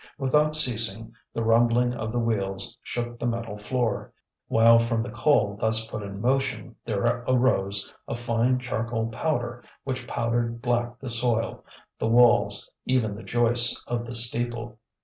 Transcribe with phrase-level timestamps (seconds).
[0.17, 4.11] Without ceasing, the rumbling of the wheels shook the metal floor;
[4.47, 10.07] while from the coal thus put in motion there arose a fine charcoal powder which
[10.07, 11.63] powdered black the soil,
[11.99, 14.79] the walls, even the joists of the steeple.